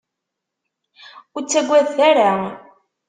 Ur 1.35 1.43
ttagadet 1.43 1.97
ara! 2.09 2.31